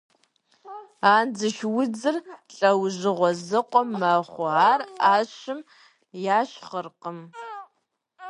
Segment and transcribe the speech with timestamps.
[1.15, 2.15] Андзыш удзыр
[2.55, 5.59] лӏэужьыгъуэ зыкъом мэхъу, ар ӏэщым
[6.39, 7.19] яшхыркъым.